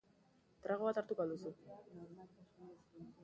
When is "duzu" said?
1.35-1.53